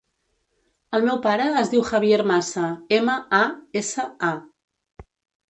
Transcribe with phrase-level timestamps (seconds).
[0.97, 2.65] El meu pare es diu Javier Masa:
[2.99, 3.43] ema, a,
[3.83, 5.05] essa, a.